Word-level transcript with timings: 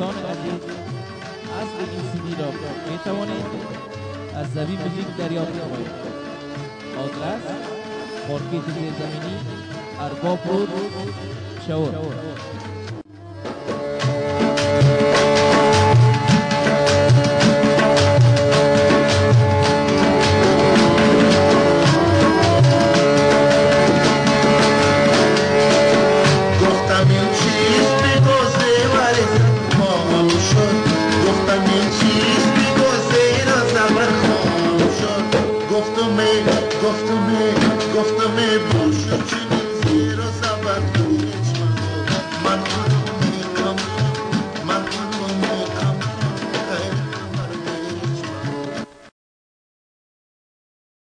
دوستان 0.00 0.14
عزیز 0.24 0.62
از 1.60 1.68
سی 2.12 2.42
را 2.42 2.50
می 2.90 2.98
توانید 3.04 3.89
از 4.36 4.46
زمین 4.54 4.76
به 4.76 4.84
لینک 4.84 5.16
دریافت 5.18 5.52
کنید 5.52 5.90
آدرس 6.98 7.42
مارکت 8.28 8.66
زیرزمینی 8.74 9.36
ارباب 10.00 10.38
شور 11.66 11.94